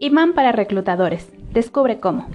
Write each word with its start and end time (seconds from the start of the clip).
Imán 0.00 0.32
para 0.32 0.52
reclutadores. 0.52 1.28
Descubre 1.52 1.98
cómo. 1.98 2.28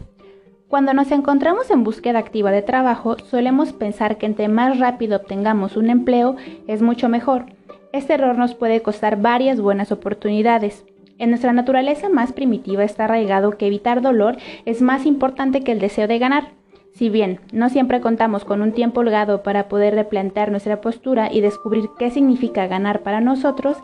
Cuando 0.68 0.94
nos 0.94 1.12
encontramos 1.12 1.72
en 1.72 1.86
búsqueda 1.86 2.20
activa 2.20 2.52
de 2.52 2.62
trabajo, 2.62 3.16
solemos 3.20 3.72
pensar 3.72 4.18
que 4.18 4.26
entre 4.26 4.50
más 4.50 4.80
rápido 4.80 5.16
obtengamos 5.16 5.78
un 5.78 5.90
empleo 5.90 6.36
es 6.68 6.82
mucho 6.82 7.08
mejor. 7.08 7.46
Este 7.94 8.16
error 8.16 8.38
nos 8.38 8.54
puede 8.54 8.82
costar 8.82 9.22
varias 9.22 9.62
buenas 9.62 9.94
oportunidades. 9.94 10.84
En 11.20 11.30
nuestra 11.30 11.54
naturaleza 11.54 12.10
más 12.10 12.34
primitiva 12.34 12.84
está 12.84 13.06
arraigado 13.06 13.52
que 13.52 13.68
evitar 13.68 14.02
dolor 14.02 14.36
es 14.66 14.82
más 14.82 15.06
importante 15.06 15.62
que 15.62 15.72
el 15.72 15.80
deseo 15.80 16.10
de 16.10 16.20
ganar. 16.20 16.52
Si 16.94 17.10
bien 17.10 17.40
no 17.52 17.70
siempre 17.70 18.02
contamos 18.02 18.46
con 18.46 18.62
un 18.62 18.72
tiempo 18.72 19.00
holgado 19.00 19.42
para 19.42 19.68
poder 19.68 19.96
replantear 19.96 20.52
nuestra 20.52 20.82
postura 20.82 21.32
y 21.32 21.42
descubrir 21.42 21.86
qué 21.98 22.12
significa 22.12 22.68
ganar 22.68 23.02
para 23.02 23.20
nosotros, 23.20 23.78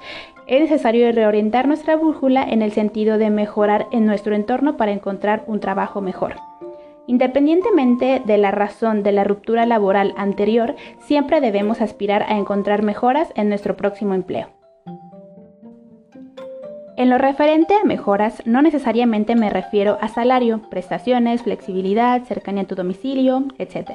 es 0.50 0.62
necesario 0.62 1.12
reorientar 1.12 1.68
nuestra 1.68 1.96
brújula 1.96 2.44
en 2.44 2.64
el 2.64 2.72
sentido 2.72 3.20
de 3.20 3.30
mejorar 3.30 3.86
en 3.92 4.08
nuestro 4.08 4.34
entorno 4.34 4.78
para 4.78 4.92
encontrar 4.92 5.44
un 5.46 5.60
trabajo 5.60 6.02
mejor. 6.02 6.38
Independientemente 7.06 8.20
de 8.26 8.38
la 8.40 8.50
razón 8.50 9.04
de 9.04 9.12
la 9.12 9.24
ruptura 9.24 9.68
laboral 9.68 10.16
anterior, 10.18 10.76
siempre 11.02 11.40
debemos 11.40 11.82
aspirar 11.82 12.24
a 12.24 12.36
encontrar 12.36 12.82
mejoras 12.82 13.32
en 13.36 13.50
nuestro 13.50 13.78
próximo 13.78 14.16
empleo. 14.16 14.48
En 16.98 17.12
lo 17.12 17.20
referente 17.20 17.76
a 17.76 17.86
mejoras, 17.86 18.42
no 18.46 18.64
necesariamente 18.64 19.36
me 19.36 19.52
refiero 19.52 20.00
a 20.02 20.08
salario, 20.08 20.64
prestaciones, 20.72 21.44
flexibilidad, 21.44 22.24
cercanía 22.24 22.64
a 22.64 22.68
tu 22.68 22.74
domicilio, 22.74 23.44
etc. 23.60 23.92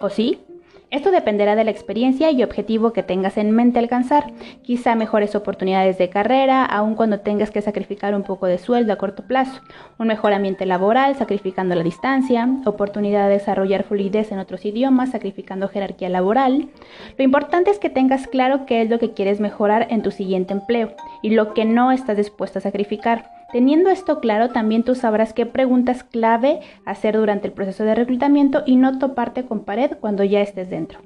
¿O 0.00 0.08
sí? 0.08 0.40
Esto 0.88 1.10
dependerá 1.10 1.56
de 1.56 1.64
la 1.64 1.72
experiencia 1.72 2.30
y 2.30 2.44
objetivo 2.44 2.92
que 2.92 3.02
tengas 3.02 3.36
en 3.38 3.50
mente 3.50 3.80
alcanzar. 3.80 4.32
Quizá 4.62 4.94
mejores 4.94 5.34
oportunidades 5.34 5.98
de 5.98 6.10
carrera, 6.10 6.64
aun 6.64 6.94
cuando 6.94 7.18
tengas 7.18 7.50
que 7.50 7.60
sacrificar 7.60 8.14
un 8.14 8.22
poco 8.22 8.46
de 8.46 8.58
sueldo 8.58 8.92
a 8.92 8.96
corto 8.96 9.26
plazo. 9.26 9.62
Un 9.98 10.06
mejor 10.06 10.32
ambiente 10.32 10.64
laboral, 10.64 11.16
sacrificando 11.16 11.74
la 11.74 11.82
distancia. 11.82 12.48
Oportunidad 12.64 13.26
de 13.26 13.34
desarrollar 13.34 13.82
fluidez 13.82 14.30
en 14.30 14.38
otros 14.38 14.64
idiomas, 14.64 15.10
sacrificando 15.10 15.68
jerarquía 15.68 16.08
laboral. 16.08 16.68
Lo 17.18 17.24
importante 17.24 17.72
es 17.72 17.80
que 17.80 17.90
tengas 17.90 18.28
claro 18.28 18.64
qué 18.64 18.82
es 18.82 18.88
lo 18.88 19.00
que 19.00 19.12
quieres 19.12 19.40
mejorar 19.40 19.88
en 19.90 20.02
tu 20.02 20.12
siguiente 20.12 20.52
empleo 20.52 20.94
y 21.20 21.30
lo 21.30 21.52
que 21.52 21.64
no 21.64 21.90
estás 21.90 22.16
dispuesto 22.16 22.60
a 22.60 22.62
sacrificar. 22.62 23.35
Teniendo 23.52 23.90
esto 23.90 24.20
claro, 24.20 24.50
también 24.50 24.82
tú 24.82 24.94
sabrás 24.94 25.32
qué 25.32 25.46
preguntas 25.46 26.02
clave 26.02 26.60
hacer 26.84 27.16
durante 27.16 27.46
el 27.46 27.54
proceso 27.54 27.84
de 27.84 27.94
reclutamiento 27.94 28.62
y 28.66 28.76
no 28.76 28.98
toparte 28.98 29.44
con 29.46 29.64
pared 29.64 29.92
cuando 30.00 30.24
ya 30.24 30.40
estés 30.40 30.68
dentro. 30.68 31.00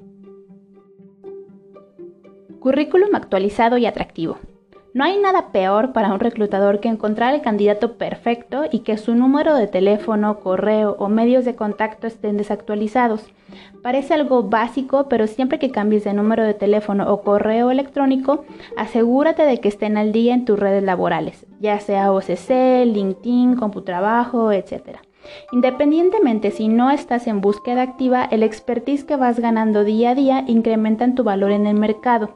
Currículum 2.59 3.15
actualizado 3.15 3.77
y 3.77 3.85
atractivo. 3.85 4.37
No 4.93 5.05
hay 5.05 5.17
nada 5.19 5.53
peor 5.53 5.93
para 5.93 6.13
un 6.13 6.19
reclutador 6.19 6.81
que 6.81 6.89
encontrar 6.89 7.33
el 7.33 7.41
candidato 7.41 7.93
perfecto 7.93 8.63
y 8.69 8.79
que 8.79 8.97
su 8.97 9.15
número 9.15 9.55
de 9.55 9.67
teléfono, 9.67 10.39
correo 10.39 10.97
o 10.99 11.07
medios 11.07 11.45
de 11.45 11.55
contacto 11.55 12.07
estén 12.07 12.35
desactualizados. 12.35 13.25
Parece 13.81 14.13
algo 14.13 14.43
básico, 14.43 15.07
pero 15.07 15.27
siempre 15.27 15.59
que 15.59 15.71
cambies 15.71 16.03
de 16.03 16.13
número 16.13 16.43
de 16.43 16.53
teléfono 16.53 17.11
o 17.11 17.21
correo 17.21 17.71
electrónico, 17.71 18.43
asegúrate 18.75 19.43
de 19.43 19.59
que 19.59 19.69
estén 19.69 19.95
al 19.95 20.11
día 20.11 20.33
en 20.33 20.43
tus 20.43 20.59
redes 20.59 20.83
laborales, 20.83 21.45
ya 21.61 21.79
sea 21.79 22.11
OCC, 22.11 22.85
LinkedIn, 22.85 23.55
Computrabajo, 23.55 24.51
etc. 24.51 24.99
Independientemente 25.53 26.51
si 26.51 26.67
no 26.67 26.91
estás 26.91 27.27
en 27.27 27.39
búsqueda 27.39 27.81
activa, 27.81 28.25
el 28.25 28.43
expertise 28.43 29.05
que 29.05 29.15
vas 29.15 29.39
ganando 29.39 29.85
día 29.85 30.09
a 30.11 30.15
día 30.15 30.43
incrementa 30.47 31.13
tu 31.15 31.23
valor 31.23 31.51
en 31.51 31.65
el 31.65 31.75
mercado. 31.75 32.35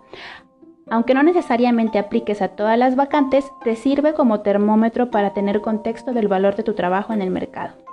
Aunque 0.90 1.14
no 1.14 1.24
necesariamente 1.24 1.98
apliques 1.98 2.42
a 2.42 2.50
todas 2.50 2.78
las 2.78 2.96
vacantes, 2.96 3.46
te 3.64 3.76
sirve 3.76 4.14
como 4.14 4.42
termómetro 4.42 5.10
para 5.10 5.34
tener 5.34 5.62
contexto 5.62 6.14
del 6.14 6.28
valor 6.28 6.56
de 6.56 6.64
tu 6.64 6.74
trabajo 6.74 7.12
en 7.12 7.22
el 7.22 7.32
mercado. 7.32 7.85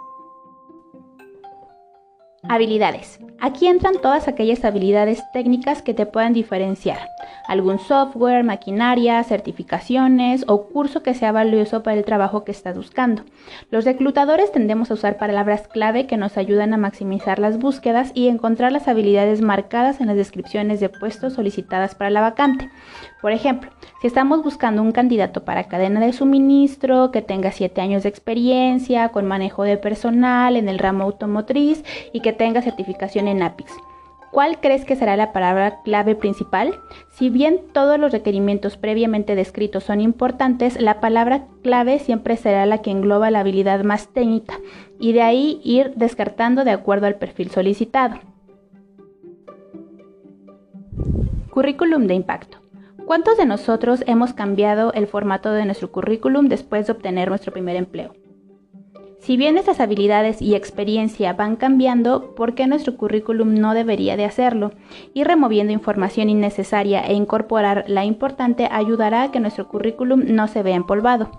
Habilidades. 2.48 3.20
Aquí 3.40 3.68
entran 3.68 3.94
todas 4.02 4.26
aquellas 4.26 4.64
habilidades 4.64 5.22
técnicas 5.32 5.80
que 5.80 5.94
te 5.94 6.06
puedan 6.06 6.32
diferenciar. 6.32 7.08
Algún 7.46 7.78
software, 7.78 8.42
maquinaria, 8.42 9.22
certificaciones 9.22 10.44
o 10.48 10.66
curso 10.66 11.04
que 11.04 11.14
sea 11.14 11.30
valioso 11.30 11.84
para 11.84 11.96
el 11.96 12.04
trabajo 12.04 12.44
que 12.44 12.50
estás 12.50 12.76
buscando. 12.76 13.24
Los 13.70 13.84
reclutadores 13.84 14.50
tendemos 14.50 14.90
a 14.90 14.94
usar 14.94 15.18
palabras 15.18 15.68
clave 15.68 16.08
que 16.08 16.16
nos 16.16 16.36
ayudan 16.36 16.74
a 16.74 16.78
maximizar 16.78 17.38
las 17.38 17.58
búsquedas 17.58 18.10
y 18.12 18.26
encontrar 18.26 18.72
las 18.72 18.88
habilidades 18.88 19.40
marcadas 19.40 20.00
en 20.00 20.08
las 20.08 20.16
descripciones 20.16 20.80
de 20.80 20.88
puestos 20.88 21.34
solicitadas 21.34 21.94
para 21.94 22.10
la 22.10 22.22
vacante. 22.22 22.70
Por 23.22 23.30
ejemplo, 23.30 23.70
si 24.00 24.08
estamos 24.08 24.42
buscando 24.42 24.82
un 24.82 24.90
candidato 24.90 25.44
para 25.44 25.68
cadena 25.68 26.00
de 26.00 26.12
suministro 26.12 27.12
que 27.12 27.22
tenga 27.22 27.52
7 27.52 27.80
años 27.80 28.02
de 28.02 28.08
experiencia, 28.08 29.10
con 29.10 29.26
manejo 29.26 29.62
de 29.62 29.76
personal 29.76 30.56
en 30.56 30.68
el 30.68 30.80
ramo 30.80 31.04
automotriz 31.04 31.84
y 32.12 32.18
que 32.18 32.32
tenga 32.32 32.62
certificación 32.62 33.28
en 33.28 33.44
APIX. 33.44 33.72
¿Cuál 34.32 34.60
crees 34.60 34.84
que 34.84 34.96
será 34.96 35.16
la 35.16 35.30
palabra 35.32 35.82
clave 35.82 36.16
principal? 36.16 36.74
Si 37.12 37.30
bien 37.30 37.60
todos 37.72 37.96
los 37.96 38.10
requerimientos 38.10 38.76
previamente 38.76 39.36
descritos 39.36 39.84
son 39.84 40.00
importantes, 40.00 40.80
la 40.80 41.00
palabra 41.00 41.44
clave 41.62 42.00
siempre 42.00 42.36
será 42.36 42.66
la 42.66 42.78
que 42.78 42.90
engloba 42.90 43.30
la 43.30 43.40
habilidad 43.40 43.84
más 43.84 44.08
técnica 44.08 44.58
y 44.98 45.12
de 45.12 45.22
ahí 45.22 45.60
ir 45.62 45.92
descartando 45.94 46.64
de 46.64 46.72
acuerdo 46.72 47.06
al 47.06 47.16
perfil 47.16 47.50
solicitado. 47.50 48.18
Currículum 51.50 52.06
de 52.08 52.14
impacto. 52.14 52.61
¿Cuántos 53.06 53.36
de 53.36 53.46
nosotros 53.46 54.04
hemos 54.06 54.32
cambiado 54.32 54.92
el 54.92 55.06
formato 55.06 55.52
de 55.52 55.64
nuestro 55.64 55.90
currículum 55.90 56.48
después 56.48 56.86
de 56.86 56.92
obtener 56.92 57.28
nuestro 57.28 57.52
primer 57.52 57.76
empleo? 57.76 58.14
Si 59.18 59.36
bien 59.36 59.56
estas 59.56 59.80
habilidades 59.80 60.42
y 60.42 60.54
experiencia 60.54 61.32
van 61.32 61.56
cambiando, 61.56 62.34
¿por 62.34 62.54
qué 62.54 62.66
nuestro 62.66 62.96
currículum 62.96 63.54
no 63.54 63.74
debería 63.74 64.16
de 64.16 64.24
hacerlo? 64.24 64.72
Ir 65.14 65.26
removiendo 65.26 65.72
información 65.72 66.28
innecesaria 66.28 67.02
e 67.06 67.14
incorporar 67.14 67.84
la 67.86 68.04
importante 68.04 68.68
ayudará 68.70 69.22
a 69.22 69.30
que 69.30 69.40
nuestro 69.40 69.68
currículum 69.68 70.22
no 70.26 70.48
se 70.48 70.62
vea 70.62 70.74
empolvado. 70.74 71.30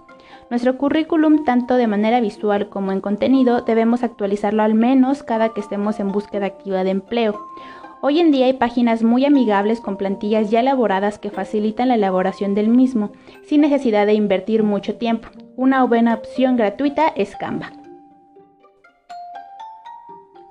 Nuestro 0.50 0.78
currículum, 0.78 1.44
tanto 1.44 1.76
de 1.76 1.88
manera 1.88 2.22
visual 2.22 2.70
como 2.70 2.92
en 2.92 3.02
contenido, 3.02 3.62
debemos 3.62 4.04
actualizarlo 4.04 4.64
al 4.64 4.76
menos 4.76 5.24
cada 5.24 5.50
que 5.50 5.62
estemos 5.62 6.00
en 6.00 6.12
búsqueda 6.12 6.46
activa 6.46 6.84
de 6.84 6.92
empleo. 6.92 7.48
Hoy 8.06 8.20
en 8.20 8.32
día 8.32 8.48
hay 8.48 8.54
páginas 8.54 9.02
muy 9.02 9.24
amigables 9.24 9.80
con 9.80 9.96
plantillas 9.96 10.52
ya 10.52 10.60
elaboradas 10.60 11.20
que 11.20 11.30
facilitan 11.30 11.88
la 11.88 11.96
elaboración 11.96 12.54
del 12.54 12.68
mismo, 12.68 13.14
sin 13.48 13.62
necesidad 13.62 14.06
de 14.06 14.14
invertir 14.14 14.62
mucho 14.62 14.96
tiempo. 14.96 15.30
Una 15.56 15.86
buena 15.86 16.16
opción 16.16 16.58
gratuita 16.58 17.08
es 17.16 17.38
Canva. 17.38 17.72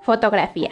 Fotografía. 0.01 0.71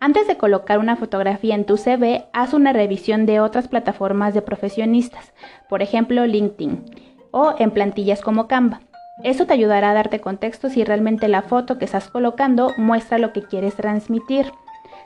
Antes 0.00 0.26
de 0.26 0.36
colocar 0.36 0.80
una 0.80 0.96
fotografía 0.96 1.54
en 1.54 1.64
tu 1.64 1.78
CV, 1.78 2.26
haz 2.34 2.52
una 2.52 2.74
revisión 2.74 3.24
de 3.24 3.40
otras 3.40 3.68
plataformas 3.68 4.34
de 4.34 4.42
profesionistas, 4.42 5.32
por 5.70 5.80
ejemplo 5.80 6.26
LinkedIn, 6.26 6.84
o 7.30 7.54
en 7.58 7.70
plantillas 7.70 8.20
como 8.20 8.48
Canva. 8.48 8.82
Eso 9.24 9.46
te 9.46 9.54
ayudará 9.54 9.92
a 9.92 9.94
darte 9.94 10.20
contexto 10.20 10.68
si 10.68 10.84
realmente 10.84 11.26
la 11.28 11.40
foto 11.40 11.78
que 11.78 11.86
estás 11.86 12.10
colocando 12.10 12.68
muestra 12.76 13.16
lo 13.16 13.32
que 13.32 13.44
quieres 13.44 13.76
transmitir. 13.76 14.52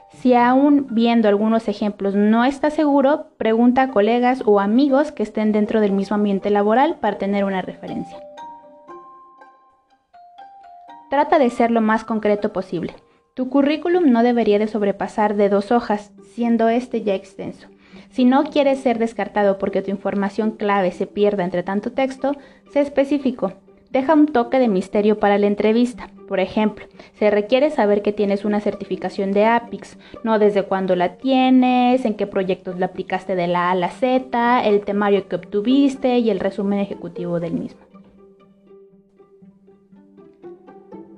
Si 0.09 0.33
aún 0.33 0.87
viendo 0.89 1.27
algunos 1.27 1.67
ejemplos 1.67 2.15
no 2.15 2.45
estás 2.45 2.73
seguro, 2.73 3.27
pregunta 3.37 3.83
a 3.83 3.91
colegas 3.91 4.41
o 4.45 4.59
amigos 4.59 5.11
que 5.11 5.23
estén 5.23 5.51
dentro 5.51 5.81
del 5.81 5.91
mismo 5.91 6.15
ambiente 6.15 6.49
laboral 6.49 6.95
para 6.99 7.17
tener 7.17 7.43
una 7.43 7.61
referencia. 7.61 8.17
Trata 11.09 11.39
de 11.39 11.49
ser 11.49 11.71
lo 11.71 11.81
más 11.81 12.03
concreto 12.03 12.51
posible. 12.51 12.95
Tu 13.33 13.49
currículum 13.49 14.11
no 14.11 14.23
debería 14.23 14.59
de 14.59 14.67
sobrepasar 14.67 15.35
de 15.35 15.49
dos 15.49 15.71
hojas, 15.71 16.11
siendo 16.33 16.69
este 16.69 17.03
ya 17.03 17.13
extenso. 17.13 17.67
Si 18.09 18.25
no 18.25 18.45
quieres 18.45 18.79
ser 18.79 18.99
descartado 18.99 19.57
porque 19.57 19.81
tu 19.81 19.91
información 19.91 20.51
clave 20.51 20.91
se 20.91 21.05
pierda 21.05 21.43
entre 21.43 21.63
tanto 21.63 21.91
texto, 21.91 22.35
sé 22.71 22.81
específico. 22.81 23.53
Deja 23.91 24.13
un 24.13 24.27
toque 24.27 24.59
de 24.59 24.67
misterio 24.67 25.19
para 25.19 25.37
la 25.37 25.47
entrevista. 25.47 26.09
Por 26.27 26.39
ejemplo, 26.41 26.85
se 27.13 27.31
requiere 27.31 27.69
saber 27.69 28.01
que 28.01 28.11
tienes 28.11 28.43
una 28.43 28.59
certificación 28.59 29.31
de 29.31 29.45
APIX, 29.45 29.97
no 30.23 30.39
desde 30.39 30.63
cuándo 30.63 30.95
la 30.95 31.15
tienes, 31.17 32.03
en 32.03 32.15
qué 32.15 32.27
proyectos 32.27 32.77
la 32.77 32.87
aplicaste 32.87 33.35
de 33.35 33.47
la 33.47 33.69
A 33.69 33.71
a 33.71 33.75
la 33.75 33.89
Z, 33.89 34.65
el 34.65 34.81
temario 34.81 35.27
que 35.29 35.37
obtuviste 35.37 36.19
y 36.19 36.29
el 36.29 36.39
resumen 36.39 36.79
ejecutivo 36.79 37.39
del 37.39 37.53
mismo. 37.53 37.79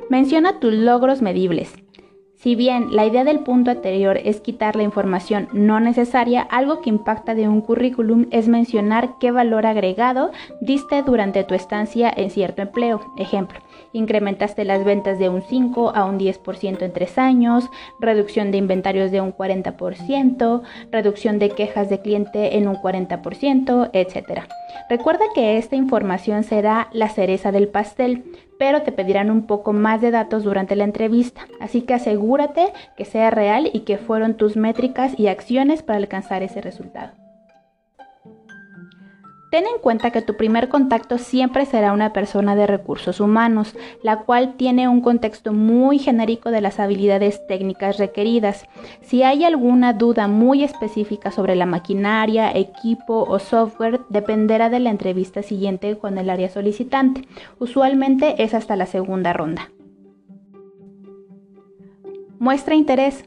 Menciona 0.10 0.60
tus 0.60 0.74
logros 0.74 1.22
medibles. 1.22 1.74
Si 2.42 2.56
bien 2.56 2.96
la 2.96 3.06
idea 3.06 3.26
del 3.26 3.42
punto 3.42 3.70
anterior 3.70 4.18
es 4.24 4.40
quitar 4.40 4.78
la 4.78 4.84
información 4.84 5.50
no 5.52 5.82
necesaria, 5.82 6.42
algo 6.42 6.80
que 6.80 6.90
impacta 6.90 7.36
de 7.36 7.50
un 7.50 7.60
currículum 7.60 8.28
es 8.32 8.48
mencionar 8.48 9.18
qué 9.20 9.32
valor 9.32 9.66
agregado 9.66 10.32
diste 10.62 11.04
durante 11.04 11.44
tu 11.44 11.54
estancia 11.54 12.10
en 12.16 12.30
cierto 12.30 12.62
empleo. 12.62 13.02
Ejemplo, 13.18 13.60
incrementaste 13.92 14.64
las 14.64 14.86
ventas 14.86 15.20
de 15.20 15.28
un 15.28 15.42
5 15.42 15.92
a 15.94 16.06
un 16.06 16.18
10% 16.18 16.82
en 16.82 16.94
tres 16.94 17.18
años, 17.18 17.70
reducción 18.00 18.52
de 18.52 18.58
inventarios 18.58 19.12
de 19.12 19.20
un 19.20 19.34
40%, 19.34 20.62
reducción 20.94 21.40
de 21.40 21.50
quejas 21.50 21.90
de 21.90 22.00
cliente 22.00 22.56
en 22.56 22.70
un 22.70 22.76
40%, 22.78 23.90
etc. 23.92 24.44
Recuerda 24.90 25.26
que 25.36 25.58
esta 25.58 25.76
información 25.76 26.46
será 26.46 26.88
la 26.94 27.10
cereza 27.10 27.52
del 27.52 27.68
pastel, 27.68 28.24
pero 28.60 28.84
te 28.84 28.92
pedirán 28.92 29.32
un 29.32 29.48
poco 29.48 29.74
más 29.74 30.02
de 30.02 30.12
datos 30.12 30.44
durante 30.44 30.76
la 30.76 30.84
entrevista, 30.84 31.48
así 31.62 31.82
que 31.82 31.94
asegúrate 31.94 32.74
que 32.98 33.06
sea 33.06 33.32
real 33.32 33.70
y 33.74 33.80
que 33.80 33.98
fueron 33.98 34.36
tus 34.36 34.58
métricas 34.58 35.18
y 35.18 35.28
acciones 35.28 35.82
para 35.82 35.98
alcanzar 35.98 36.44
ese 36.44 36.60
resultado. 36.60 37.19
Ten 39.50 39.66
en 39.66 39.82
cuenta 39.82 40.12
que 40.12 40.22
tu 40.22 40.36
primer 40.36 40.70
contacto 40.70 41.18
siempre 41.18 41.66
será 41.66 41.92
una 41.92 42.14
persona 42.14 42.56
de 42.56 42.68
recursos 42.68 43.20
humanos, 43.20 43.76
la 44.04 44.18
cual 44.18 44.54
tiene 44.58 44.88
un 44.88 45.02
contexto 45.02 45.54
muy 45.54 45.98
genérico 45.98 46.52
de 46.52 46.62
las 46.62 46.80
habilidades 46.80 47.46
técnicas 47.48 47.98
requeridas. 47.98 48.66
Si 49.02 49.24
hay 49.24 49.44
alguna 49.44 49.94
duda 49.94 50.28
muy 50.28 50.64
específica 50.64 51.32
sobre 51.32 51.56
la 51.56 51.66
maquinaria, 51.66 52.52
equipo 52.52 53.26
o 53.28 53.40
software, 53.40 54.02
dependerá 54.10 54.70
de 54.70 54.80
la 54.80 54.92
entrevista 54.92 55.42
siguiente 55.42 55.98
con 55.98 56.20
el 56.20 56.30
área 56.30 56.50
solicitante. 56.50 57.28
Usualmente 57.58 58.44
es 58.44 58.54
hasta 58.54 58.76
la 58.76 58.86
segunda 58.86 59.34
ronda. 59.34 59.72
Muestra 62.38 62.76
interés. 62.76 63.26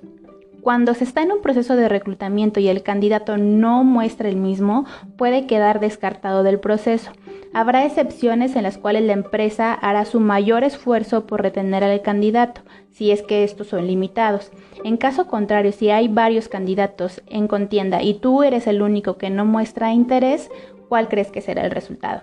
Cuando 0.63 0.95
se 0.95 1.03
está 1.03 1.23
en 1.23 1.33
un 1.33 1.43
proceso 1.43 1.75
de 1.75 1.89
reclutamiento 1.89 2.61
y 2.61 2.69
el 2.69 2.85
candidato 2.85 3.37
no 3.37 3.83
muestra 3.83 4.29
el 4.29 4.37
mismo, 4.37 4.87
puede 5.17 5.49
quedar 5.49 5.81
descartado 5.81 6.45
del 6.45 6.61
proceso. 6.61 7.11
Habrá 7.53 7.85
excepciones 7.85 8.55
en 8.55 8.63
las 8.63 8.79
cuales 8.79 9.03
la 9.03 9.13
empresa 9.13 9.75
hará 9.75 10.05
su 10.05 10.21
mayor 10.21 10.63
esfuerzo 10.63 11.27
por 11.27 11.43
retener 11.43 11.83
al 11.83 12.01
candidato, 12.01 12.61
si 12.93 13.11
es 13.11 13.23
que 13.23 13.43
estos 13.43 13.67
son 13.67 13.89
limitados. 13.89 14.53
En 14.85 14.97
caso 14.99 15.27
contrario, 15.27 15.73
si 15.73 15.91
hay 15.91 16.07
varios 16.07 16.49
candidatos 16.49 17.23
en 17.27 17.49
contienda 17.49 18.01
y 18.01 18.15
tú 18.15 18.45
eres 18.45 18.69
el 18.69 18.83
único 18.83 19.19
que 19.19 19.31
no 19.31 19.45
muestra 19.45 19.93
interés, 19.93 20.49
¿cuál 20.89 21.09
crees 21.09 21.33
que 21.33 21.41
será 21.41 21.65
el 21.65 21.73
resultado? 21.73 22.23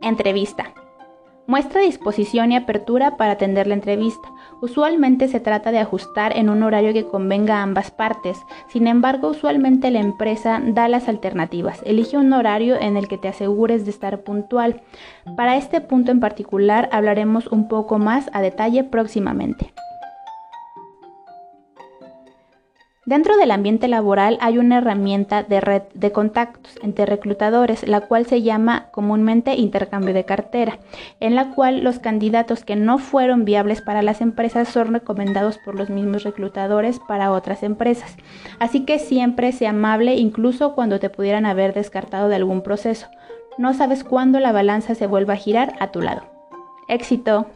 Entrevista. 0.00 0.74
Muestra 1.48 1.80
disposición 1.80 2.52
y 2.52 2.56
apertura 2.56 3.16
para 3.16 3.32
atender 3.32 3.66
la 3.66 3.74
entrevista. 3.74 4.28
Usualmente 4.60 5.26
se 5.26 5.40
trata 5.40 5.72
de 5.72 5.80
ajustar 5.80 6.36
en 6.36 6.48
un 6.48 6.62
horario 6.62 6.92
que 6.92 7.06
convenga 7.06 7.56
a 7.56 7.62
ambas 7.62 7.90
partes. 7.90 8.38
Sin 8.68 8.86
embargo, 8.86 9.28
usualmente 9.28 9.90
la 9.90 9.98
empresa 9.98 10.62
da 10.64 10.86
las 10.86 11.08
alternativas. 11.08 11.82
Elige 11.84 12.16
un 12.16 12.32
horario 12.32 12.80
en 12.80 12.96
el 12.96 13.08
que 13.08 13.18
te 13.18 13.26
asegures 13.26 13.84
de 13.84 13.90
estar 13.90 14.22
puntual. 14.22 14.82
Para 15.36 15.56
este 15.56 15.80
punto 15.80 16.12
en 16.12 16.20
particular 16.20 16.88
hablaremos 16.92 17.48
un 17.48 17.66
poco 17.66 17.98
más 17.98 18.30
a 18.32 18.40
detalle 18.40 18.84
próximamente. 18.84 19.74
Dentro 23.04 23.36
del 23.36 23.50
ambiente 23.50 23.88
laboral 23.88 24.38
hay 24.40 24.58
una 24.58 24.78
herramienta 24.78 25.42
de 25.42 25.60
red 25.60 25.82
de 25.92 26.12
contactos 26.12 26.78
entre 26.82 27.04
reclutadores, 27.04 27.88
la 27.88 28.02
cual 28.02 28.26
se 28.26 28.42
llama 28.42 28.90
comúnmente 28.92 29.56
intercambio 29.56 30.14
de 30.14 30.24
cartera, 30.24 30.78
en 31.18 31.34
la 31.34 31.50
cual 31.50 31.82
los 31.82 31.98
candidatos 31.98 32.64
que 32.64 32.76
no 32.76 32.98
fueron 32.98 33.44
viables 33.44 33.82
para 33.82 34.02
las 34.02 34.20
empresas 34.20 34.68
son 34.68 34.92
recomendados 34.92 35.58
por 35.58 35.74
los 35.74 35.90
mismos 35.90 36.22
reclutadores 36.22 37.00
para 37.00 37.32
otras 37.32 37.64
empresas. 37.64 38.16
Así 38.60 38.84
que 38.84 39.00
siempre 39.00 39.50
sea 39.50 39.70
amable 39.70 40.14
incluso 40.14 40.76
cuando 40.76 41.00
te 41.00 41.10
pudieran 41.10 41.44
haber 41.44 41.74
descartado 41.74 42.28
de 42.28 42.36
algún 42.36 42.62
proceso. 42.62 43.08
No 43.58 43.74
sabes 43.74 44.04
cuándo 44.04 44.38
la 44.38 44.52
balanza 44.52 44.94
se 44.94 45.08
vuelva 45.08 45.34
a 45.34 45.38
girar 45.38 45.74
a 45.80 45.90
tu 45.90 46.02
lado. 46.02 46.22
Éxito. 46.86 47.46